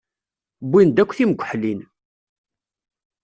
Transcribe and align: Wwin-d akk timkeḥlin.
Wwin-d 0.65 0.97
akk 1.03 1.11
timkeḥlin. 1.17 1.79